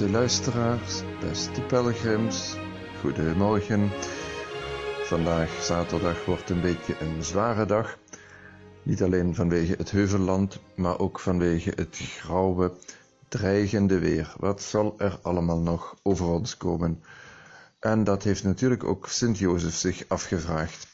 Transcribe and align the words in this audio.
Beste 0.00 0.18
luisteraars, 0.18 1.02
beste 1.20 1.60
pelgrims, 1.60 2.56
goedemorgen. 3.00 3.90
Vandaag, 5.04 5.62
zaterdag, 5.62 6.24
wordt 6.24 6.50
een 6.50 6.60
beetje 6.60 7.00
een 7.00 7.22
zware 7.22 7.66
dag. 7.66 7.98
Niet 8.82 9.02
alleen 9.02 9.34
vanwege 9.34 9.74
het 9.76 9.90
heuvelland, 9.90 10.60
maar 10.74 10.98
ook 10.98 11.20
vanwege 11.20 11.72
het 11.74 11.96
grauwe, 11.96 12.72
dreigende 13.28 13.98
weer. 13.98 14.34
Wat 14.38 14.62
zal 14.62 14.94
er 14.98 15.18
allemaal 15.22 15.60
nog 15.60 15.96
over 16.02 16.26
ons 16.26 16.56
komen? 16.56 17.02
En 17.80 18.04
dat 18.04 18.22
heeft 18.22 18.44
natuurlijk 18.44 18.84
ook 18.84 19.08
Sint-Jozef 19.08 19.74
zich 19.74 20.04
afgevraagd. 20.08 20.86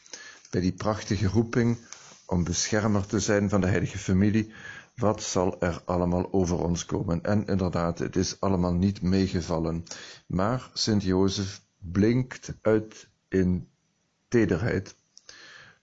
Bij 0.51 0.61
die 0.61 0.73
prachtige 0.73 1.27
roeping 1.27 1.79
om 2.27 2.45
beschermer 2.45 3.07
te 3.07 3.21
zijn 3.21 3.49
van 3.49 3.61
de 3.61 3.67
heilige 3.67 3.99
familie, 3.99 4.53
wat 4.95 5.23
zal 5.23 5.61
er 5.61 5.83
allemaal 5.85 6.33
over 6.33 6.59
ons 6.59 6.85
komen? 6.85 7.23
En 7.23 7.47
inderdaad, 7.47 7.99
het 7.99 8.17
is 8.17 8.41
allemaal 8.41 8.75
niet 8.75 9.03
meegevallen. 9.03 9.85
Maar 10.27 10.71
Sint-Jozef 10.73 11.63
blinkt 11.79 12.53
uit 12.63 13.09
in 13.29 13.69
tederheid. 14.29 14.95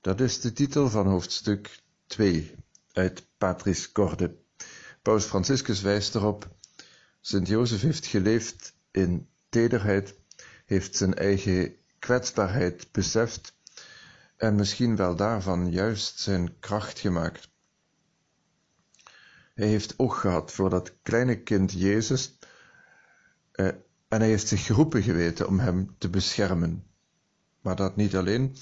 Dat 0.02 0.22
is 0.22 0.42
de 0.42 0.54
titel 0.54 0.90
van 0.90 1.08
hoofdstuk 1.08 1.82
2 2.06 2.56
uit 2.92 3.28
Patris 3.38 3.92
Corde. 3.92 4.36
Paus 5.02 5.26
Franciscus 5.26 5.82
wijst 5.82 6.16
erop, 6.16 6.56
Sint-Jozef 7.22 7.82
heeft 7.82 8.06
geleefd 8.06 8.76
in 8.92 9.28
tederheid, 9.50 10.16
heeft 10.66 10.96
zijn 10.96 11.14
eigen 11.14 11.76
kwetsbaarheid 12.00 12.92
beseft 12.92 13.56
en 14.44 14.56
misschien 14.56 14.96
wel 14.96 15.16
daarvan 15.16 15.72
juist 15.72 16.20
zijn 16.20 16.60
kracht 16.60 17.00
gemaakt. 17.00 17.50
Hij 19.54 19.68
heeft 19.68 20.00
oog 20.00 20.20
gehad 20.20 20.52
voor 20.52 20.70
dat 20.70 20.94
kleine 21.02 21.42
kind 21.42 21.72
Jezus 21.72 22.38
eh, 23.52 23.68
en 24.08 24.20
hij 24.20 24.28
heeft 24.28 24.48
zich 24.48 24.66
geroepen 24.66 25.04
geweten 25.04 25.48
om 25.48 25.60
hem 25.60 25.96
te 25.98 26.10
beschermen. 26.10 26.86
Maar 27.62 27.76
dat 27.76 27.96
niet 27.96 28.16
alleen, 28.16 28.56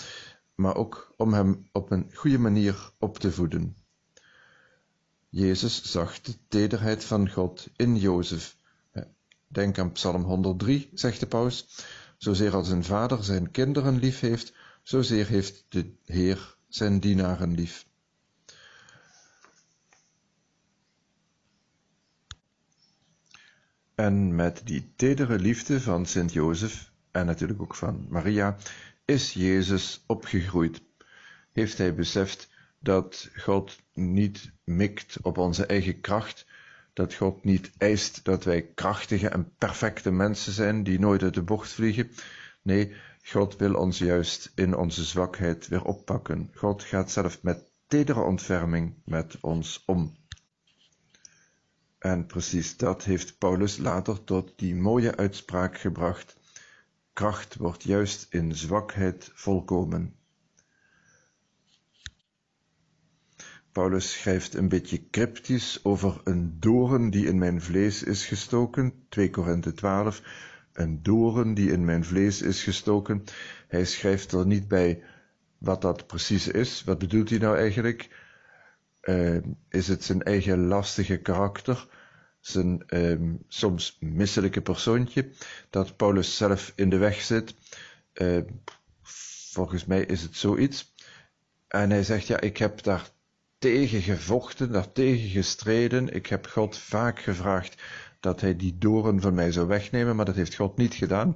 maar 0.56 0.76
ook 0.76 1.14
om 1.18 1.34
hem 1.34 1.70
op 1.72 1.92
een 1.92 2.10
goede 2.14 2.40
manier 2.40 2.92
op 3.00 3.18
te 3.18 3.32
voeden. 3.32 3.76
Jezus 5.30 5.84
zag 5.84 6.22
de 6.22 6.34
tederheid 6.48 7.04
van 7.04 7.30
God 7.30 7.70
in 7.76 7.96
Jozef. 7.96 8.58
Denk 9.48 9.80
aan 9.80 9.92
Psalm 9.92 10.24
103, 10.24 10.90
zegt 10.94 11.20
de 11.20 11.28
paus. 11.28 11.86
Zozeer 12.18 12.56
als 12.56 12.70
een 12.70 12.84
vader 12.84 13.24
zijn 13.24 13.52
kinderen 13.52 14.00
lief 14.00 14.20
heeft, 14.20 14.54
zozeer 14.82 15.28
heeft 15.28 15.66
de 15.70 15.94
Heer 16.06 16.56
zijn 16.68 17.00
dienaren 17.00 17.54
lief. 17.54 17.86
En 23.96 24.36
met 24.36 24.62
die 24.66 24.94
tedere 24.96 25.40
liefde 25.40 25.82
van 25.82 26.06
Sint 26.06 26.34
Jozef 26.34 26.92
en 27.12 27.26
natuurlijk 27.26 27.62
ook 27.62 27.76
van 27.76 28.06
Maria 28.10 28.58
is 29.06 29.34
Jezus 29.34 30.04
opgegroeid. 30.08 30.82
Heeft 31.52 31.78
hij 31.78 31.96
beseft 31.96 32.50
dat 32.80 33.30
God 33.36 33.78
niet 33.94 34.52
mikt 34.64 35.18
op 35.22 35.38
onze 35.38 35.66
eigen 35.66 36.02
kracht, 36.02 36.46
dat 36.94 37.14
God 37.14 37.44
niet 37.44 37.72
eist 37.78 38.24
dat 38.24 38.44
wij 38.44 38.62
krachtige 38.62 39.28
en 39.28 39.52
perfecte 39.58 40.12
mensen 40.12 40.54
zijn 40.54 40.84
die 40.84 41.00
nooit 41.00 41.24
uit 41.24 41.34
de 41.34 41.44
bocht 41.44 41.72
vliegen. 41.72 42.12
Nee, 42.62 42.96
God 43.22 43.56
wil 43.56 43.74
ons 43.74 43.98
juist 43.98 44.52
in 44.56 44.76
onze 44.76 45.04
zwakheid 45.04 45.68
weer 45.68 45.84
oppakken. 45.84 46.50
God 46.54 46.84
gaat 46.84 47.12
zelf 47.12 47.44
met 47.44 47.70
tedere 47.88 48.22
ontferming 48.22 48.96
met 49.06 49.38
ons 49.42 49.84
om. 49.86 50.16
En 52.00 52.26
precies 52.26 52.78
dat 52.78 53.04
heeft 53.04 53.38
Paulus 53.38 53.78
later 53.78 54.24
tot 54.24 54.54
die 54.56 54.76
mooie 54.76 55.16
uitspraak 55.16 55.78
gebracht. 55.78 56.38
Kracht 57.14 57.56
wordt 57.56 57.84
juist 57.84 58.28
in 58.30 58.56
zwakheid 58.56 59.32
volkomen. 59.34 60.16
Paulus 63.72 64.12
schrijft 64.12 64.54
een 64.54 64.70
beetje 64.70 65.10
cryptisch 65.10 65.80
over 65.84 66.22
een 66.24 66.60
doren 66.60 67.10
die 67.10 67.26
in 67.26 67.38
mijn 67.38 67.62
vlees 67.62 68.04
is 68.04 68.26
gestoken, 68.26 69.06
2 69.10 69.30
Korinthe 69.30 69.74
12, 69.74 70.22
een 70.74 71.04
doren 71.04 71.54
die 71.54 71.72
in 71.72 71.86
mijn 71.86 72.06
vlees 72.06 72.42
is 72.42 72.64
gestoken. 72.64 73.24
Hij 73.68 73.86
schrijft 73.86 74.32
er 74.32 74.46
niet 74.46 74.68
bij 74.68 75.04
wat 75.58 75.82
dat 75.82 76.08
precies 76.08 76.48
is. 76.48 76.84
Wat 76.84 76.98
bedoelt 76.98 77.30
hij 77.30 77.40
nou 77.40 77.58
eigenlijk? 77.58 78.10
Uh, 79.02 79.38
is 79.70 79.88
het 79.88 80.04
zijn 80.04 80.24
eigen 80.24 80.68
lastige 80.68 81.18
karakter, 81.18 81.88
zijn 82.40 82.84
uh, 82.88 83.36
soms 83.48 83.98
misselijke 84.00 84.62
persoontje, 84.62 85.30
dat 85.70 85.96
Paulus 85.96 86.38
zelf 86.38 86.74
in 86.76 86.90
de 86.90 86.98
weg 86.98 87.22
zit? 87.22 87.56
Uh, 88.14 88.42
volgens 89.52 89.86
mij 89.86 90.06
is 90.06 90.22
het 90.22 90.36
zoiets. 90.36 90.94
En 91.68 91.90
hij 91.90 92.04
zegt, 92.04 92.28
ja, 92.28 92.40
ik 92.40 92.58
heb 92.58 92.84
daar 92.84 93.10
tegen 93.58 94.02
gevochten, 94.02 94.72
daar 94.72 94.92
tegen 94.92 95.30
gestreden. 95.30 96.14
Ik 96.14 96.28
heb 96.28 96.48
God 96.48 96.78
vaak 96.78 97.20
gevraagd 97.20 97.82
dat 98.22 98.42
hij 98.42 98.56
die 98.56 98.78
doren 98.78 99.22
van 99.22 99.34
mij 99.34 99.52
zou 99.52 99.68
wegnemen, 99.68 100.16
maar 100.16 100.26
dat 100.26 100.36
heeft 100.36 100.56
God 100.56 100.78
niet 100.78 100.94
gedaan. 100.94 101.36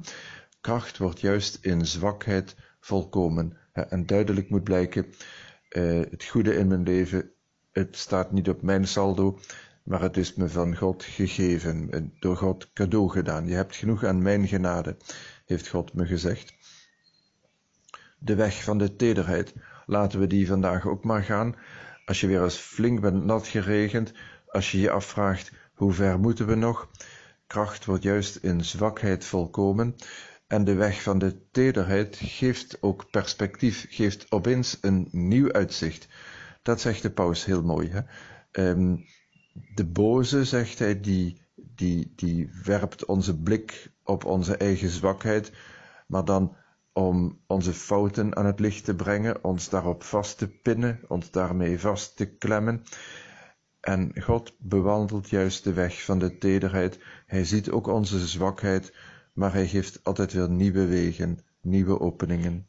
Kracht 0.62 0.98
wordt 0.98 1.20
juist 1.20 1.58
in 1.62 1.86
zwakheid 1.86 2.56
volkomen. 2.80 3.58
En 3.72 4.06
duidelijk 4.06 4.50
moet 4.50 4.64
blijken, 4.64 5.06
uh, 5.70 6.02
het 6.10 6.24
goede 6.24 6.56
in 6.56 6.68
mijn 6.68 6.84
leven, 6.84 7.32
het 7.72 7.98
staat 7.98 8.32
niet 8.32 8.50
op 8.50 8.62
mijn 8.62 8.88
saldo, 8.88 9.40
maar 9.84 10.02
het 10.02 10.18
is 10.18 10.36
me 10.36 10.50
van 10.50 10.76
God 10.76 11.04
gegeven, 11.04 12.14
door 12.20 12.38
God 12.38 12.74
cadeau 12.74 13.10
gedaan. 13.10 13.48
Je 13.48 13.56
hebt 13.56 13.76
genoeg 13.76 14.04
aan 14.04 14.22
mijn 14.22 14.48
genade, 14.48 14.98
heeft 15.46 15.68
God 15.68 15.94
me 15.94 16.06
gezegd. 16.06 16.54
De 18.20 18.36
weg 18.36 18.64
van 18.64 18.78
de 18.78 18.96
tederheid, 18.96 19.54
laten 19.86 20.20
we 20.20 20.28
die 20.28 20.48
vandaag 20.48 20.88
ook 20.88 21.04
maar 21.04 21.24
gaan. 21.24 21.56
Als 22.06 22.22
je 22.22 22.28
weer 22.28 22.44
eens 22.44 22.58
flink 22.58 23.02
bent 23.02 23.24
nat 23.24 23.48
geregend, 23.48 24.14
als 24.48 24.72
je 24.72 24.80
je 24.80 24.92
afvraagt, 24.92 25.52
hoe 25.76 25.94
ver 25.94 26.20
moeten 26.20 26.48
we 26.48 26.56
nog? 26.56 26.90
Kracht 27.48 27.86
wordt 27.86 28.04
juist 28.04 28.36
in 28.36 28.66
zwakheid 28.66 29.26
volkomen. 29.26 29.96
En 30.48 30.64
de 30.64 30.74
weg 30.74 31.02
van 31.02 31.20
de 31.20 31.50
tederheid 31.52 32.16
geeft 32.16 32.78
ook 32.82 33.10
perspectief, 33.12 33.86
geeft 33.90 34.32
opeens 34.32 34.78
een 34.82 35.08
nieuw 35.12 35.52
uitzicht. 35.52 36.08
Dat 36.62 36.82
zegt 36.82 37.02
de 37.02 37.12
paus 37.12 37.46
heel 37.46 37.64
mooi. 37.64 37.90
Hè? 37.90 38.02
Um, 38.70 39.06
de 39.76 39.86
boze, 39.86 40.46
zegt 40.46 40.80
hij, 40.80 41.00
die, 41.00 41.42
die, 41.56 42.14
die 42.16 42.50
werpt 42.64 43.06
onze 43.06 43.40
blik 43.40 43.92
op 44.04 44.26
onze 44.26 44.58
eigen 44.58 44.90
zwakheid, 44.90 45.52
maar 46.08 46.26
dan 46.26 46.56
om 46.94 47.42
onze 47.48 47.74
fouten 47.74 48.36
aan 48.36 48.46
het 48.46 48.60
licht 48.60 48.84
te 48.84 48.96
brengen, 48.96 49.44
ons 49.44 49.70
daarop 49.70 50.04
vast 50.04 50.38
te 50.38 50.48
pinnen, 50.48 51.00
ons 51.08 51.32
daarmee 51.32 51.80
vast 51.80 52.16
te 52.16 52.26
klemmen. 52.26 52.84
En 53.86 54.22
God 54.22 54.56
bewandelt 54.58 55.30
juist 55.30 55.64
de 55.64 55.74
weg 55.74 56.04
van 56.04 56.20
de 56.20 56.38
tederheid. 56.38 57.00
Hij 57.26 57.46
ziet 57.46 57.70
ook 57.70 57.88
onze 57.88 58.28
zwakheid, 58.28 58.94
maar 59.34 59.54
hij 59.54 59.68
geeft 59.68 60.04
altijd 60.04 60.34
weer 60.34 60.50
nieuwe 60.50 60.86
wegen, 60.86 61.40
nieuwe 61.62 62.00
openingen. 62.00 62.68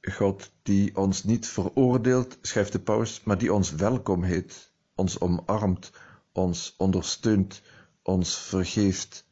God 0.00 0.52
die 0.62 0.96
ons 0.96 1.24
niet 1.24 1.46
veroordeelt, 1.46 2.38
schrijft 2.40 2.72
de 2.72 2.80
paus, 2.80 3.22
maar 3.22 3.38
die 3.38 3.52
ons 3.52 3.72
welkom 3.72 4.22
heet, 4.22 4.72
ons 4.94 5.20
omarmt, 5.20 5.92
ons 6.32 6.74
ondersteunt, 6.78 7.62
ons 8.02 8.38
vergeeft. 8.38 9.26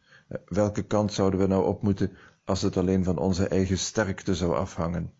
Welke 0.46 0.82
kant 0.82 1.12
zouden 1.12 1.40
we 1.40 1.46
nou 1.46 1.66
op 1.66 1.82
moeten 1.82 2.16
als 2.44 2.62
het 2.62 2.76
alleen 2.76 3.04
van 3.04 3.18
onze 3.18 3.48
eigen 3.48 3.78
sterkte 3.78 4.34
zou 4.34 4.54
afhangen? 4.54 5.12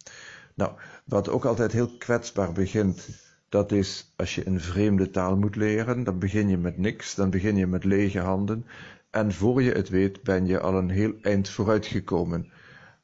Nou, 0.55 0.73
wat 1.05 1.29
ook 1.29 1.45
altijd 1.45 1.73
heel 1.73 1.97
kwetsbaar 1.97 2.53
begint, 2.53 3.09
dat 3.53 3.73
is 3.73 4.13
als 4.17 4.35
je 4.35 4.47
een 4.47 4.61
vreemde 4.61 5.11
taal 5.11 5.37
moet 5.37 5.57
leren, 5.57 6.05
dan 6.05 6.19
begin 6.19 6.49
je 6.49 6.57
met 6.57 6.79
niks, 6.79 7.15
dan 7.15 7.31
begin 7.31 7.57
je 7.57 7.67
met 7.67 7.85
lege 7.85 8.19
handen 8.19 8.67
en 9.11 9.33
voor 9.33 9.63
je 9.63 9.73
het 9.73 9.89
weet 9.89 10.23
ben 10.23 10.47
je 10.47 10.61
al 10.61 10.75
een 10.75 10.91
heel 10.91 11.15
eind 11.23 11.49
vooruitgekomen. 11.49 12.53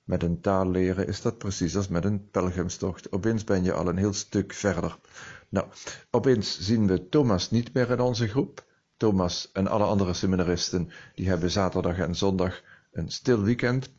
Met 0.04 0.22
een 0.22 0.40
taal 0.40 0.70
leren 0.70 1.06
is 1.06 1.22
dat 1.22 1.38
precies 1.38 1.76
als 1.76 1.88
met 1.88 2.04
een 2.04 2.30
pelgrimstocht. 2.30 3.12
Opeens 3.12 3.44
ben 3.44 3.64
je 3.64 3.72
al 3.72 3.88
een 3.88 3.96
heel 3.96 4.12
stuk 4.12 4.52
verder. 4.52 4.98
Nou, 5.48 5.66
opeens 6.10 6.60
zien 6.60 6.86
we 6.86 7.08
Thomas 7.08 7.50
niet 7.50 7.72
meer 7.72 7.90
in 7.90 8.00
onze 8.00 8.28
groep. 8.28 8.64
Thomas 8.96 9.50
en 9.52 9.66
alle 9.66 9.84
andere 9.84 10.14
seminaristen, 10.14 10.90
die 11.14 11.28
hebben 11.28 11.50
zaterdag 11.50 11.98
en 11.98 12.14
zondag 12.14 12.62
een 12.92 13.10
stil 13.10 13.42
weekend. 13.42 13.90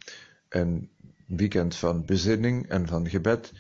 Een 0.50 0.90
weekend 1.28 1.76
van 1.76 2.06
bezinning 2.06 2.70
en 2.70 2.88
van 2.88 3.10
gebed. 3.10 3.54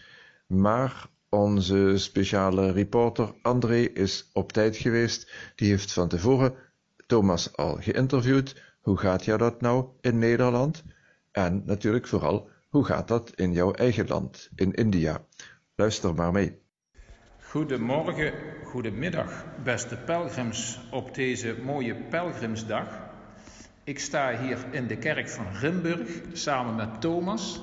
Maar 0.48 1.10
onze 1.30 1.98
speciale 1.98 2.72
reporter 2.72 3.34
André 3.42 3.78
is 3.78 4.30
op 4.34 4.52
tijd 4.52 4.78
geweest. 4.78 5.31
Die 5.56 5.70
heeft 5.70 5.94
van 5.94 6.08
tevoren 6.08 6.54
Thomas 7.08 7.56
al 7.56 7.76
geïnterviewd. 7.80 8.62
Hoe 8.81 8.98
gaat 8.98 9.26
jou 9.26 9.38
dat 9.38 9.62
nou 9.62 9.86
in 10.02 10.20
Nederland? 10.20 10.84
En 11.31 11.64
natuurlijk 11.66 12.08
vooral, 12.08 12.50
hoe 12.70 12.86
gaat 12.86 13.08
dat 13.08 13.31
in 13.36 13.54
jouw 13.54 13.74
eigen 13.74 14.08
land, 14.08 14.50
in 14.56 14.74
India? 14.74 15.26
Luister 15.76 16.14
maar 16.14 16.31
mee. 16.31 16.62
Goedemorgen, 17.42 18.34
goedemiddag, 18.64 19.46
beste 19.64 19.98
pelgrims 19.98 20.80
op 20.92 21.16
deze 21.16 21.56
mooie 21.64 21.96
pelgrimsdag. 21.96 23.00
Ik 23.84 24.00
sta 24.00 24.38
hier 24.38 24.58
in 24.72 24.88
de 24.88 24.98
kerk 24.98 25.30
van 25.30 25.46
Rimburg 25.54 26.10
samen 26.34 26.76
met 26.76 27.02
Thomas. 27.02 27.62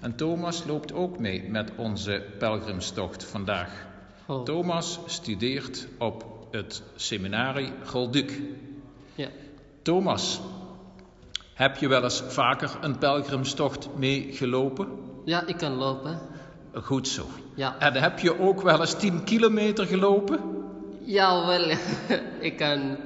En 0.00 0.16
Thomas 0.16 0.64
loopt 0.64 0.92
ook 0.92 1.18
mee 1.18 1.50
met 1.50 1.70
onze 1.76 2.24
pelgrimstocht 2.38 3.24
vandaag. 3.24 3.86
Oh. 4.26 4.42
Thomas 4.42 4.98
studeert 5.06 5.86
op 5.98 6.24
het 6.50 6.82
seminarie 6.96 7.72
Golduc. 7.84 8.32
Ja. 9.14 9.28
Thomas, 9.82 10.40
heb 11.54 11.76
je 11.76 11.88
wel 11.88 12.02
eens 12.02 12.22
vaker 12.26 12.70
een 12.80 12.98
pelgrimstocht 12.98 13.88
meegelopen? 13.96 14.88
ja, 15.24 15.46
ik 15.46 15.56
kan 15.56 15.72
lopen. 15.72 16.18
Goed 16.74 17.08
zo. 17.08 17.26
Ja, 17.54 17.78
En 17.78 17.94
heb 17.94 18.18
je 18.18 18.40
ook 18.40 18.62
wel 18.62 18.80
eens 18.80 18.94
10 18.94 19.24
kilometer 19.24 19.86
gelopen? 19.86 20.40
ja 21.04 21.46
wel, 21.46 21.76
ik 22.48 22.56
kan 22.56 22.96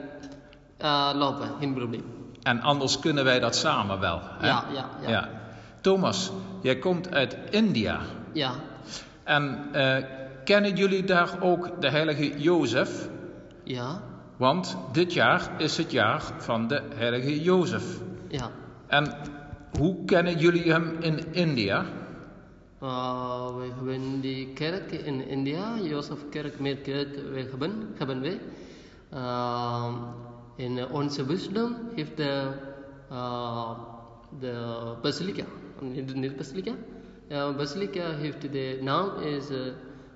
eh, 0.77 1.11
lopen, 1.15 1.49
geen 1.59 1.75
probleem. 1.75 2.05
En 2.43 2.61
anders 2.61 2.99
kunnen 2.99 3.25
wij 3.25 3.41
dat 3.41 3.57
samen 3.57 4.01
wel. 4.01 4.21
Hè? 4.23 4.47
Ja, 4.47 4.65
ja, 4.73 4.89
ja. 5.07 5.29
Thomas, 5.81 6.33
jij 6.63 6.79
komt 6.79 7.15
uit 7.15 7.37
India. 7.51 8.01
Ja, 8.33 8.53
En 9.25 9.69
eh, 9.73 10.05
kennen 10.45 10.77
jullie 10.77 11.05
daar 11.05 11.43
ook 11.43 11.81
de 11.81 11.91
heilige 11.91 12.39
Jozef? 12.41 13.09
ja, 13.65 14.03
Want 14.37 14.77
dit 14.93 15.13
jaar 15.13 15.51
is 15.59 15.77
het 15.77 15.91
jaar 15.91 16.23
van 16.39 16.69
de 16.69 16.83
heilige 16.95 17.43
Jozef. 17.43 17.99
ja. 18.29 18.51
En 18.87 19.17
hoe 19.79 20.05
kennen 20.05 20.39
jullie 20.39 20.73
hem 20.73 20.97
in 21.01 21.33
India? 21.33 21.85
Eh, 22.81 23.57
we 23.57 23.71
hebben 23.77 24.21
die 24.21 24.53
kerk 24.53 24.93
in 24.93 25.29
India, 25.29 25.79
Jozef 25.83 26.29
Kerk, 26.31 26.61
meer 26.61 26.77
kerk 26.77 27.15
we 27.33 27.47
hebben, 27.51 27.73
hebben 27.95 28.21
we. 28.21 28.39
Uh, 29.15 29.95
in 30.57 30.89
onze 30.91 31.25
bisdom 31.25 31.77
heeft 31.95 32.17
de, 32.17 32.51
uh, 33.13 33.71
de 34.41 34.55
basilica, 35.03 35.45
niet 35.81 36.37
basilica, 36.37 36.71
uh, 37.29 37.57
basilica 37.57 38.03
heeft 38.19 38.41
de 38.53 38.79
naam 38.83 39.11
is... 39.21 39.51
Uh, 39.51 39.57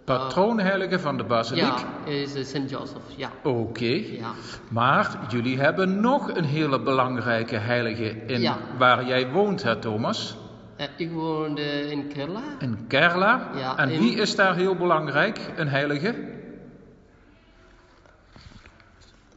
Patroonheilige 0.05 0.99
van 0.99 1.17
de 1.17 1.25
basiliek? 1.25 1.63
Ja, 1.65 2.11
is 2.13 2.51
Sint 2.51 2.71
Joseph, 2.71 3.03
ja. 3.17 3.31
Oké. 3.43 3.85
Ja, 3.85 4.33
Maar 4.71 5.19
jullie 5.29 5.59
hebben 5.61 6.01
nog 6.01 6.35
een 6.37 6.45
hele 6.45 6.81
belangrijke 6.81 7.57
heilige 7.57 8.05
in 8.27 8.41
Ja. 8.41 8.57
waar 8.79 9.05
jij 9.07 9.31
woont, 9.31 9.63
hè 9.63 9.77
Thomas? 9.77 10.37
Eh, 10.77 10.87
ik 10.97 11.11
woonde 11.13 11.91
in 11.91 12.09
Kerala. 12.09 12.41
In 12.59 12.85
Kerala. 12.89 13.49
Ja, 13.57 13.77
en 13.77 13.89
in- 13.91 14.01
wie 14.01 14.15
is 14.17 14.35
daar 14.37 14.55
heel 14.55 14.75
belangrijk, 14.77 15.39
een 15.57 15.69
heilige? 15.69 16.15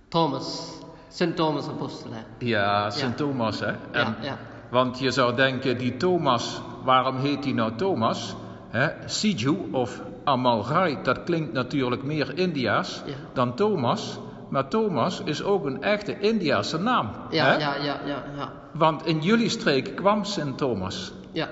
Thomas, 0.08 0.72
Sint 1.10 1.36
Thomas 1.36 1.68
Apostel. 1.68 2.12
hè. 2.14 2.22
Ja, 2.46 2.90
Sint 2.90 3.10
Ja. 3.10 3.16
Thomas, 3.26 3.60
hè? 3.60 3.68
En- 3.68 3.78
Ja, 3.92 4.16
ja. 4.22 4.38
Want 4.70 5.00
je 5.00 5.12
zou 5.12 5.36
denken, 5.36 5.78
die 5.78 5.98
Thomas, 5.98 6.62
waarom 6.84 7.18
heet 7.18 7.44
hij 7.44 7.54
nou 7.54 7.76
Thomas? 7.76 8.36
Hè? 8.70 8.88
Siju 9.06 9.58
of 9.72 10.02
Amalrai, 10.24 10.98
dat 11.04 11.24
klinkt 11.24 11.54
natuurlijk 11.54 12.04
meer 12.04 12.38
Indiaas 12.38 13.02
Ja. 13.06 13.14
dan 13.34 13.56
Thomas. 13.56 14.20
Maar 14.50 14.68
Thomas 14.68 15.22
is 15.24 15.44
ook 15.44 15.66
een 15.66 15.82
echte 15.82 16.20
Indiase 16.20 16.78
naam. 16.80 17.10
Ja, 17.30 17.58
ja, 17.58 17.76
ja, 17.76 18.00
ja, 18.06 18.24
ja. 18.36 18.52
Want 18.72 19.06
in 19.06 19.20
jullie 19.22 19.50
streek 19.50 19.96
kwam 19.96 20.24
Sint 20.24 20.58
Thomas. 20.58 21.14
Ja, 21.32 21.48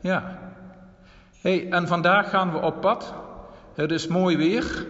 Ja. 0.00 0.38
hey, 1.40 1.70
en 1.70 1.86
vandaag 1.86 2.30
gaan 2.30 2.52
we 2.52 2.58
op 2.58 2.80
pad. 2.80 3.14
Het 3.74 3.90
is 3.90 4.06
mooi 4.06 4.36
weer. 4.36 4.86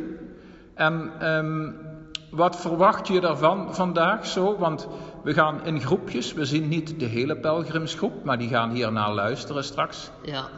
En 0.75 1.11
ehm, 1.19 1.71
wat 2.31 2.61
verwacht 2.61 3.09
je 3.09 3.21
daarvan 3.21 3.75
vandaag 3.75 4.27
zo? 4.27 4.57
Want 4.59 4.89
we 5.23 5.33
gaan 5.33 5.65
in 5.65 5.81
groepjes. 5.81 6.33
We 6.33 6.45
zien 6.45 6.69
niet 6.69 7.01
de 7.01 7.07
hele 7.07 7.37
pelgrimsgroep, 7.37 8.25
maar 8.25 8.39
die 8.39 8.49
gaan 8.49 8.71
hier 8.71 8.93
naar 8.93 9.13
luisteren 9.13 9.65
straks. 9.65 10.11
ja. 10.23 10.49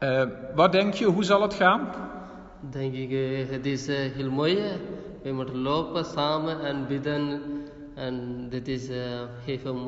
Eh, 0.00 0.22
wat 0.54 0.72
denk 0.72 0.94
je, 0.94 1.04
hoe 1.04 1.24
zal 1.24 1.42
het 1.42 1.54
gaan? 1.54 1.88
Denk 2.70 2.94
ik, 2.94 3.10
eh, 3.10 3.50
het 3.50 3.66
is 3.66 3.88
eh, 3.88 3.96
heel 3.96 4.30
mooi. 4.30 4.58
We 5.22 5.32
moeten 5.32 5.58
lopen 5.58 6.04
samen 6.04 6.60
en 6.60 6.86
bidden. 6.86 7.42
En 7.94 8.46
dit 8.50 8.68
is, 8.68 8.88
geeft 9.44 9.64
een 9.64 9.78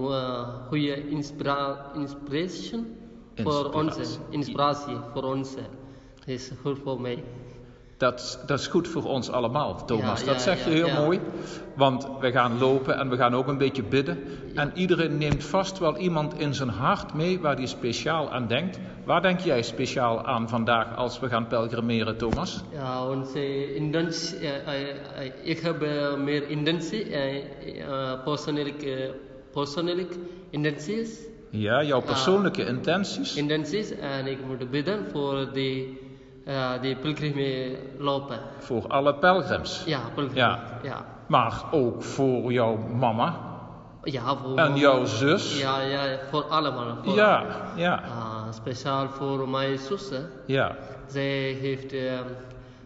goede 0.68 1.08
inspira 1.08 1.90
inspiration 1.94 2.96
voor 3.34 3.72
ons. 3.72 3.96
Inspiratie. 3.96 4.18
Inspiratie 4.30 4.96
voor 5.12 5.22
ons. 5.22 5.54
Het 6.18 6.28
is 6.28 6.52
goed 6.62 6.78
voor 6.84 7.00
mij. 7.00 7.24
Dat, 8.02 8.43
dat 8.46 8.58
is 8.58 8.66
goed 8.66 8.88
voor 8.88 9.04
ons 9.04 9.31
allemaal, 9.31 9.84
Thomas. 9.84 10.20
Ja, 10.20 10.26
dat 10.26 10.43
zeg 10.43 10.64
je 10.64 10.70
heel 10.70 10.90
mooi. 11.04 11.20
Want 11.76 12.06
we 12.20 12.32
gaan 12.32 12.58
lopen 12.58 12.99
en 12.99 13.08
we 13.10 13.16
gaan 13.16 13.34
ook 13.34 13.46
een 13.49 13.58
beetje 13.58 13.82
bidden. 13.82 14.19
En 14.54 14.72
iedereen 14.75 15.19
neemt 15.19 15.44
vast 15.44 15.78
wel 15.78 15.96
iemand 15.96 16.38
in 16.38 16.54
zijn 16.54 16.69
hart 16.69 17.14
mee 17.14 17.40
waar 17.40 17.56
hij 17.56 17.66
speciaal 17.66 18.31
aan 18.31 18.46
denkt. 18.46 18.78
Waar 19.04 19.22
denk 19.22 19.40
jij 19.40 19.62
speciaal 19.62 20.25
aan 20.26 20.49
vandaag 20.49 20.96
als 20.96 21.20
we 21.20 21.28
gaan 21.28 21.46
pelgrimeren, 21.46 22.16
Thomas? 22.16 22.62
Ja, 22.72 23.08
onze 23.08 23.75
intentie, 23.75 24.38
eh, 24.38 24.56
eh, 24.56 25.26
eh, 25.26 25.32
ik 25.43 25.60
heb 25.60 25.81
meer 26.19 26.48
intentie, 26.48 27.05
eh, 27.05 27.37
eh, 27.88 28.22
persoonlijk, 28.25 28.82
eh, 28.82 29.10
persoonlijk 29.52 30.14
intenties, 30.50 31.19
Ja, 31.50 31.82
jouw 31.82 32.00
persoonlijke 32.00 32.66
intenties. 32.66 33.37
intenties 33.37 33.90
en 33.90 34.26
ik 34.26 34.38
moet 34.46 34.70
bidden 34.70 34.98
voor 35.12 35.48
die, 35.52 35.98
eh 36.44 36.80
die 36.80 36.96
pilgrim 36.96 37.76
lopen. 37.98 38.38
Voor 38.58 38.86
alle 38.88 39.14
pelgrims. 39.14 39.82
Ja. 39.86 40.00
Ja. 40.34 40.58
ja. 40.82 41.04
Maar 41.26 41.62
ook 41.70 42.02
voor 42.02 42.52
jouw 42.52 42.76
mama 42.76 43.34
Ja, 44.02 44.36
voor 44.36 44.56
en 44.58 44.76
jouw 44.76 45.04
zus. 45.04 45.60
Ja, 45.60 45.81
ja, 45.81 46.19
voor 46.31 46.43
allemaal. 46.44 46.96
Voor, 47.05 47.14
Ja, 47.14 47.44
ja, 47.76 47.94
Ah, 47.94 48.52
speciaal 48.52 49.08
voor 49.08 49.48
mijn 49.48 49.78
zus. 49.78 50.10
ja. 50.46 50.76
Zij 51.06 51.56
heeft 51.60 51.93
eh, 51.93 52.20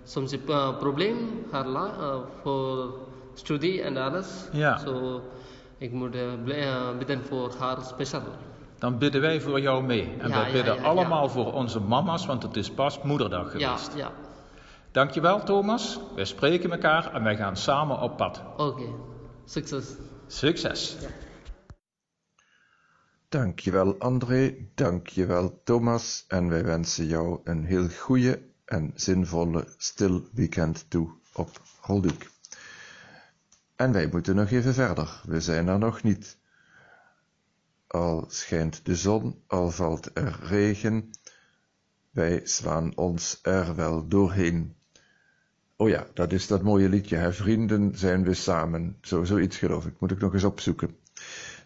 soms 0.05 0.33
een 0.33 0.43
uh, 0.49 0.79
probleem 0.79 1.17
haar 1.51 1.67
la, 1.67 1.85
eh, 2.01 2.15
voor 2.43 2.95
studie 3.35 3.83
en 3.83 3.97
alles. 3.97 4.49
Ja. 4.53 4.79
Zo, 4.79 5.21
ik 5.79 5.93
moet 5.93 6.15
eh, 6.15 6.33
eh, 6.33 6.97
bidden 6.99 7.23
voor 7.29 7.51
haar 7.59 7.77
speciaal. 7.83 8.23
Dan 8.87 8.99
bidden 8.99 9.21
wij 9.21 9.41
voor 9.41 9.61
jou 9.61 9.85
mee. 9.85 10.17
En 10.19 10.29
Ja, 10.29 10.35
wij 10.37 10.47
ja, 10.47 10.53
bidden 10.53 10.75
ja, 10.75 10.83
allemaal 10.83 11.29
voor 11.29 11.53
onze 11.53 11.81
mama's, 11.81 12.27
want 12.27 12.43
het 12.43 12.57
is 12.57 12.71
pas 12.71 13.03
moederdag 13.03 13.59
Ja, 13.59 13.77
geweest. 13.77 13.97
ja. 13.97 14.13
Dankjewel 14.91 15.45
Thomas. 15.45 16.01
Wij 16.15 16.25
spreken 16.25 16.71
elkaar 16.71 17.15
en 17.15 17.23
wij 17.23 17.37
gaan 17.37 17.57
samen 17.57 18.01
op 18.01 18.17
pad. 18.17 18.43
Oké. 18.57 18.85
Succes. 19.45 19.85
Succes. 20.27 20.97
Dankjewel 23.29 23.99
André, 23.99 24.55
dankjewel 24.75 25.61
Thomas 25.65 26.25
en 26.29 26.49
wij 26.49 26.65
wensen 26.65 27.07
jou 27.07 27.41
een 27.45 27.65
heel 27.65 27.89
goede 27.89 28.43
en 28.65 28.93
zinvolle 28.95 29.65
stil 29.77 30.23
weekend 30.33 30.91
toe 30.91 31.11
op 31.35 31.49
Rolduc. 31.83 32.29
En 33.77 33.93
wij 33.93 34.09
moeten 34.13 34.37
nog 34.37 34.51
even 34.51 34.75
verder, 34.75 35.21
we 35.25 35.41
zijn 35.41 35.69
er 35.69 35.79
nog 35.79 36.03
niet. 36.03 36.37
Al 37.87 38.25
schijnt 38.29 38.85
de 38.85 38.97
zon, 38.97 39.43
al 39.47 39.71
valt 39.71 40.11
er 40.15 40.39
regen, 40.43 41.11
wij 42.11 42.41
zwaan 42.45 42.97
ons 42.97 43.39
er 43.43 43.75
wel 43.75 44.09
doorheen. 44.09 44.77
Oh 45.77 45.89
ja, 45.89 46.07
dat 46.15 46.33
is 46.33 46.47
dat 46.47 46.63
mooie 46.63 46.89
liedje, 46.89 47.17
hè? 47.17 47.33
Vrienden 47.33 47.99
zijn 47.99 48.25
we 48.25 48.35
samen. 48.35 48.97
Zo, 49.01 49.25
zoiets 49.25 49.57
geloof 49.57 49.87
ik, 49.87 50.01
moet 50.01 50.11
ik 50.11 50.19
nog 50.19 50.33
eens 50.33 50.45
opzoeken. 50.45 50.97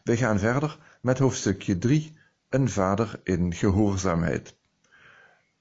We 0.04 0.16
gaan 0.16 0.38
verder 0.38 0.78
met 1.00 1.18
hoofdstukje 1.18 1.78
3, 1.78 2.16
een 2.48 2.68
vader 2.68 3.20
in 3.22 3.54
gehoorzaamheid. 3.54 4.56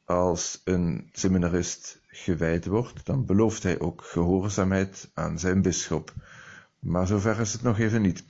Als 0.06 0.62
een 0.64 1.10
seminarist 1.12 2.02
gewijd 2.08 2.66
wordt, 2.66 3.06
dan 3.06 3.26
belooft 3.26 3.64
hij 3.64 3.80
ook 3.80 4.04
gehoorzaamheid 4.04 5.12
aan 5.14 5.40
zijn 5.40 5.62
bisschop. 5.62 6.14
Maar 6.80 7.08
zover 7.08 7.40
is 7.40 7.54
het 7.54 7.62
nog 7.62 7.80
even 7.80 8.02
niet. 8.02 8.24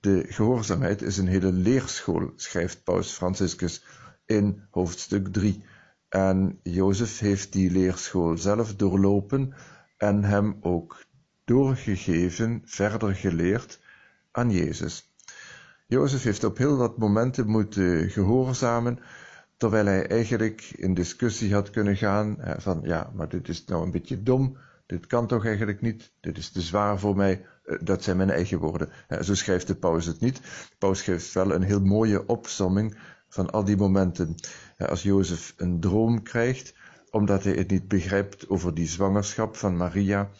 De 0.00 0.24
gehoorzaamheid 0.28 1.02
is 1.02 1.16
een 1.18 1.26
hele 1.26 1.52
leerschool, 1.52 2.32
schrijft 2.36 2.84
Paus 2.84 3.12
Franciscus 3.12 3.84
in 4.26 4.62
hoofdstuk 4.70 5.32
3. 5.32 5.64
En 6.08 6.60
Jozef 6.62 7.18
heeft 7.18 7.52
die 7.52 7.70
leerschool 7.70 8.38
zelf 8.38 8.76
doorlopen 8.76 9.54
en 9.96 10.24
hem 10.24 10.56
ook 10.60 11.04
doorgegeven, 11.44 12.62
verder 12.64 13.14
geleerd 13.14 13.80
aan 14.30 14.50
Jezus. 14.50 15.14
Jozef 15.86 16.22
heeft 16.22 16.44
op 16.44 16.56
heel 16.58 16.76
wat 16.76 16.98
momenten 16.98 17.46
moeten 17.46 18.10
gehoorzamen, 18.10 18.98
terwijl 19.56 19.86
hij 19.86 20.06
eigenlijk 20.06 20.62
in 20.76 20.94
discussie 20.94 21.54
had 21.54 21.70
kunnen 21.70 21.96
gaan 21.96 22.36
van 22.56 22.80
ja, 22.82 23.10
maar 23.14 23.28
dit 23.28 23.48
is 23.48 23.64
nou 23.64 23.84
een 23.84 23.90
beetje 23.90 24.22
dom, 24.22 24.56
dit 24.90 25.06
kan 25.06 25.26
toch 25.26 25.46
eigenlijk 25.46 25.80
niet, 25.80 26.12
dit 26.20 26.38
is 26.38 26.50
te 26.50 26.60
zwaar 26.60 26.98
voor 26.98 27.16
mij, 27.16 27.44
Eh, 27.70 27.76
dat 27.80 28.02
zijn 28.02 28.16
mijn 28.16 28.30
eigen 28.30 28.58
woorden. 28.58 28.88
Zo 29.20 29.34
schrijft 29.34 29.66
de 29.66 29.74
paus 29.74 30.06
het 30.06 30.20
niet. 30.20 30.36
De 30.36 30.76
paus 30.78 31.02
geeft 31.02 31.32
wel 31.32 31.52
een 31.52 31.62
heel 31.62 31.80
mooie 31.80 32.26
opsomming 32.26 32.98
van 33.28 33.50
al 33.50 33.64
die 33.64 33.76
momenten. 33.76 34.34
Als 34.78 35.02
Jozef 35.02 35.54
een 35.56 35.80
droom 35.80 36.22
krijgt, 36.22 36.74
omdat 37.10 37.44
hij 37.44 37.52
het 37.52 37.70
niet 37.70 37.88
begrijpt 37.88 38.48
over 38.48 38.74
die 38.74 38.86
zwangerschap 38.86 39.56
van 39.56 39.76
Maria, 39.76 40.30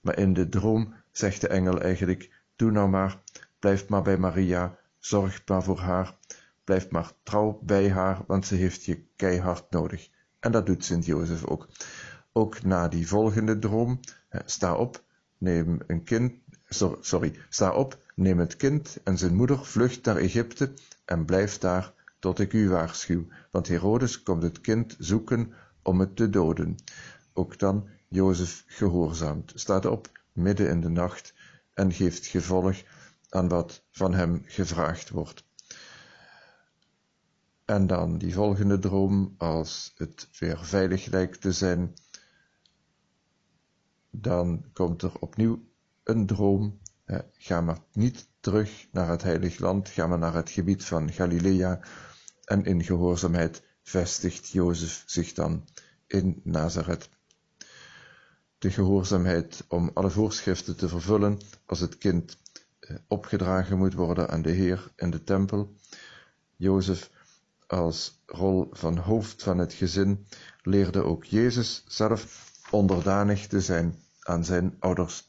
maar 0.00 0.18
in 0.18 0.32
de 0.32 0.48
droom 0.48 0.94
zegt 1.12 1.40
de 1.40 1.48
engel 1.48 1.80
eigenlijk, 1.80 2.30
doe 2.56 2.70
nou 2.70 2.88
maar, 2.88 3.22
blijf 3.58 3.88
maar 3.88 4.02
bij 4.02 4.16
Maria, 4.16 4.78
zorg 4.98 5.42
maar 5.46 5.62
voor 5.62 5.78
haar, 5.78 6.16
blijf 6.64 6.90
maar 6.90 7.12
trouw 7.22 7.60
bij 7.62 7.90
haar, 7.90 8.22
want 8.26 8.46
ze 8.46 8.54
heeft 8.54 8.84
je 8.84 9.04
keihard 9.16 9.70
nodig. 9.70 10.08
En 10.40 10.52
dat 10.52 10.66
doet 10.66 10.84
Sint-Jozef 10.84 11.44
ook. 11.44 11.68
Ook 12.32 12.62
na 12.62 12.88
die 12.88 13.08
volgende 13.08 13.58
droom, 13.58 14.00
sta 14.44 14.74
op, 14.74 15.04
neem 15.38 15.80
een 15.86 16.02
kind, 16.02 16.32
sorry, 17.00 17.38
sta 17.48 17.72
op, 17.72 17.98
neem 18.14 18.38
het 18.38 18.56
kind 18.56 18.98
en 19.04 19.18
zijn 19.18 19.34
moeder, 19.34 19.66
vlucht 19.66 20.04
naar 20.04 20.16
Egypte 20.16 20.72
en 21.04 21.24
blijf 21.24 21.58
daar 21.58 21.92
tot 22.18 22.38
ik 22.38 22.52
u 22.52 22.68
waarschuw, 22.68 23.26
want 23.50 23.68
Herodes 23.68 24.22
komt 24.22 24.42
het 24.42 24.60
kind 24.60 24.96
zoeken 24.98 25.52
om 25.82 26.00
het 26.00 26.16
te 26.16 26.30
doden. 26.30 26.76
Ook 27.32 27.58
dan 27.58 27.88
Jozef 28.08 28.64
gehoorzaamt, 28.66 29.52
staat 29.54 29.86
op 29.86 30.10
midden 30.32 30.68
in 30.68 30.80
de 30.80 30.88
nacht 30.88 31.34
en 31.74 31.92
geeft 31.92 32.26
gevolg 32.26 32.82
aan 33.28 33.48
wat 33.48 33.82
van 33.90 34.14
hem 34.14 34.42
gevraagd 34.46 35.10
wordt. 35.10 35.44
En 37.64 37.86
dan 37.86 38.18
die 38.18 38.34
volgende 38.34 38.78
droom, 38.78 39.34
als 39.38 39.92
het 39.96 40.28
weer 40.38 40.64
veilig 40.64 41.06
lijkt 41.06 41.40
te 41.40 41.52
zijn, 41.52 41.94
dan 44.10 44.64
komt 44.72 45.02
er 45.02 45.12
opnieuw 45.18 45.62
een 46.04 46.26
droom. 46.26 46.78
Ga 47.32 47.60
maar 47.60 47.78
niet 47.92 48.28
terug 48.40 48.86
naar 48.90 49.08
het 49.08 49.22
heilig 49.22 49.58
land, 49.58 49.88
ga 49.88 50.06
maar 50.06 50.18
naar 50.18 50.34
het 50.34 50.50
gebied 50.50 50.84
van 50.84 51.12
Galilea 51.12 51.80
en 52.44 52.64
in 52.64 52.84
gehoorzaamheid 52.84 53.62
vestigt 53.82 54.48
Jozef 54.48 55.02
zich 55.06 55.32
dan 55.32 55.68
in 56.06 56.40
Nazareth. 56.44 57.08
De 58.58 58.70
gehoorzaamheid 58.70 59.64
om 59.68 59.90
alle 59.94 60.10
voorschriften 60.10 60.76
te 60.76 60.88
vervullen 60.88 61.38
als 61.66 61.80
het 61.80 61.98
kind 61.98 62.36
eh, 62.80 62.96
opgedragen 63.08 63.78
moet 63.78 63.94
worden 63.94 64.28
aan 64.28 64.42
de 64.42 64.50
Heer 64.50 64.92
in 64.96 65.10
de 65.10 65.24
tempel. 65.24 65.74
Jozef 66.56 67.10
als 67.66 68.22
rol 68.26 68.68
van 68.70 68.98
hoofd 68.98 69.42
van 69.42 69.58
het 69.58 69.72
gezin 69.72 70.26
leerde 70.62 71.02
ook 71.02 71.24
Jezus 71.24 71.84
zelf 71.86 72.49
onderdanig 72.70 73.46
te 73.46 73.60
zijn 73.60 73.94
aan 74.20 74.44
zijn 74.44 74.76
ouders. 74.78 75.28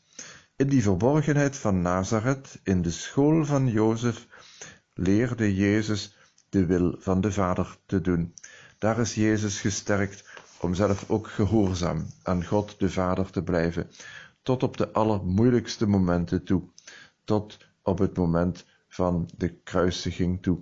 In 0.56 0.68
die 0.68 0.82
verborgenheid 0.82 1.58
van 1.58 1.82
Nazareth, 1.82 2.60
in 2.64 2.82
de 2.82 2.92
school 2.92 3.46
van 3.46 3.68
Jozef, 3.68 4.28
leerde 4.94 5.56
Jezus 5.56 6.18
de 6.50 6.66
wil 6.66 6.96
van 7.00 7.22
de 7.22 7.32
Vader 7.32 7.78
te 7.86 8.02
doen. 8.02 8.34
Daar 8.78 9.00
is 9.00 9.16
Jezus 9.16 9.60
gesterkt 9.62 10.24
om 10.60 10.74
zelf 10.74 11.10
ook 11.10 11.28
gehoorzaam 11.28 12.06
aan 12.24 12.46
God 12.46 12.80
de 12.80 12.90
Vader 12.90 13.32
te 13.32 13.44
blijven, 13.44 13.90
tot 14.42 14.64
op 14.64 14.78
de 14.78 14.92
allermoeilijkste 14.92 15.88
momenten 15.88 16.44
toe, 16.44 16.64
tot 17.24 17.58
op 17.82 17.98
het 17.98 18.18
moment 18.18 18.66
van 18.88 19.30
de 19.38 19.50
kruisiging 19.50 20.42
toe, 20.42 20.60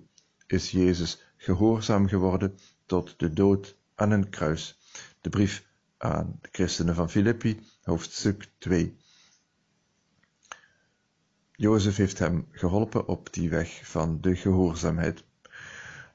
is 0.48 0.72
Jezus 0.72 1.24
gehoorzaam 1.38 2.08
geworden 2.08 2.58
tot 2.86 3.20
de 3.20 3.34
dood 3.34 3.76
aan 3.96 4.12
een 4.12 4.30
kruis. 4.30 4.80
De 5.22 5.30
brief 5.30 5.68
aan 6.00 6.38
de 6.42 6.50
christenen 6.52 6.96
van 6.96 7.10
Filippi, 7.10 7.60
hoofdstuk 7.82 8.50
2. 8.58 8.98
Jozef 11.52 11.96
heeft 11.96 12.20
hem 12.20 12.48
geholpen 12.52 13.08
op 13.08 13.34
die 13.34 13.50
weg 13.50 13.80
van 13.84 14.22
de 14.22 14.36
gehoorzaamheid. 14.36 15.24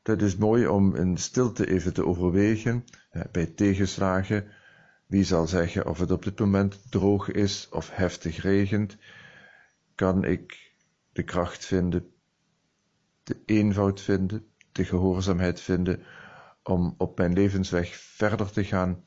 Het 0.02 0.22
is 0.22 0.36
mooi 0.36 0.66
om 0.66 0.94
in 0.94 1.16
stilte 1.16 1.66
even 1.66 1.92
te 1.92 2.06
overwegen, 2.06 2.84
bij 3.32 3.46
tegenslagen, 3.46 4.50
wie 5.06 5.24
zal 5.24 5.46
zeggen 5.46 5.86
of 5.86 5.98
het 5.98 6.10
op 6.10 6.24
dit 6.24 6.38
moment 6.38 6.90
droog 6.90 7.30
is 7.30 7.68
of 7.70 7.90
heftig 7.90 8.42
regent, 8.42 8.96
kan 9.94 10.24
ik 10.24 10.72
de 11.12 11.22
kracht 11.22 11.64
vinden, 11.64 12.12
de 13.22 13.42
eenvoud 13.46 14.00
vinden, 14.00 14.46
de 14.72 14.84
gehoorzaamheid 14.84 15.60
vinden 15.60 16.02
om 16.62 16.94
op 16.98 17.18
mijn 17.18 17.32
levensweg 17.32 17.96
verder 17.96 18.50
te 18.50 18.64
gaan, 18.64 19.04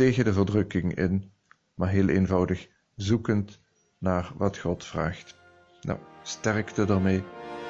tegen 0.00 0.24
de 0.24 0.32
verdrukking 0.32 0.94
in, 0.94 1.32
maar 1.74 1.88
heel 1.88 2.08
eenvoudig 2.08 2.68
zoekend 2.96 3.60
naar 3.98 4.32
wat 4.36 4.58
God 4.58 4.84
vraagt. 4.84 5.34
Nou, 5.80 5.98
sterkte 6.22 6.86
ermee 6.86 7.22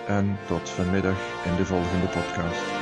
en 0.06 0.36
tot 0.46 0.68
vanmiddag 0.68 1.44
in 1.44 1.56
de 1.56 1.64
volgende 1.64 2.06
podcast. 2.06 2.79